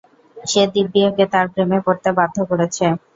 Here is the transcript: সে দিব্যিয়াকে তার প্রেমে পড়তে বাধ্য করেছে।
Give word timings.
সে 0.37 0.61
দিব্যিয়াকে 0.73 1.23
তার 1.33 1.45
প্রেমে 1.53 1.79
পড়তে 1.85 2.09
বাধ্য 2.17 2.37
করেছে। 2.49 2.85